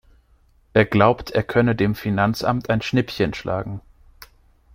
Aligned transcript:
Er 0.73 0.85
glaubt, 0.85 1.29
er 1.29 1.43
könne 1.43 1.75
dem 1.75 1.93
Finanzamt 1.93 2.71
ein 2.71 2.81
Schnippchen 2.81 3.35
schlagen. 3.35 3.81